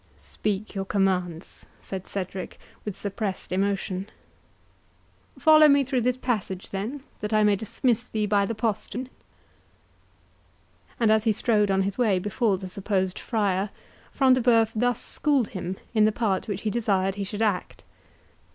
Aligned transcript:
"Speak 0.17 0.73
your 0.73 0.83
commands," 0.85 1.67
said 1.79 2.07
Cedric, 2.07 2.57
with 2.83 2.97
suppressed 2.97 3.51
emotion. 3.51 4.09
"Follow 5.37 5.67
me 5.67 5.83
through 5.83 6.01
this 6.01 6.17
passage, 6.17 6.71
then, 6.71 7.03
that 7.19 7.33
I 7.33 7.43
may 7.43 7.55
dismiss 7.55 8.05
thee 8.07 8.25
by 8.25 8.47
the 8.47 8.55
postern." 8.55 9.09
And 10.99 11.11
as 11.11 11.25
he 11.25 11.31
strode 11.31 11.69
on 11.69 11.83
his 11.83 11.99
way 11.99 12.17
before 12.17 12.57
the 12.57 12.67
supposed 12.67 13.19
friar, 13.19 13.69
Front 14.11 14.33
de 14.33 14.41
Bœuf 14.41 14.71
thus 14.75 14.99
schooled 14.99 15.49
him 15.49 15.77
in 15.93 16.05
the 16.05 16.11
part 16.11 16.47
which 16.47 16.61
he 16.63 16.71
desired 16.71 17.13
he 17.13 17.23
should 17.23 17.43
act. 17.43 17.83